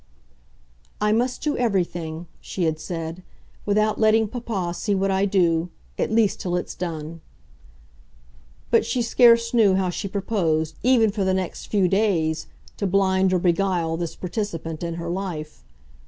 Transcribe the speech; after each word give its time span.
"I 0.99 1.11
must 1.11 1.43
do 1.43 1.55
everything," 1.57 2.25
she 2.39 2.63
had 2.63 2.79
said, 2.79 3.21
"without 3.67 3.99
letting 3.99 4.27
papa 4.27 4.73
see 4.73 4.95
what 4.95 5.11
I 5.11 5.25
do 5.27 5.69
at 5.99 6.09
least 6.11 6.39
till 6.39 6.55
it's 6.55 6.73
done!" 6.73 7.21
but 8.71 8.83
she 8.83 9.03
scarce 9.03 9.53
knew 9.53 9.75
how 9.75 9.91
she 9.91 10.07
proposed, 10.07 10.73
even 10.81 11.11
for 11.11 11.23
the 11.23 11.35
next 11.35 11.67
few 11.67 11.87
days, 11.87 12.47
to 12.77 12.87
blind 12.87 13.31
or 13.31 13.37
beguile 13.37 13.95
this 13.95 14.15
participant 14.15 14.81
in 14.81 14.95
her 14.95 15.07
life. 15.11 15.63